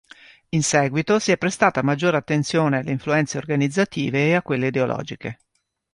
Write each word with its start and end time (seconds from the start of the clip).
In 0.49 0.63
seguito, 0.63 1.19
si 1.19 1.31
è 1.31 1.37
prestata 1.37 1.83
maggiore 1.83 2.17
attenzione 2.17 2.79
alle 2.79 2.89
influenze 2.89 3.37
"organizzative" 3.37 4.29
e 4.29 4.33
a 4.33 4.41
quelle 4.41 4.65
"ideologiche". 4.65 5.37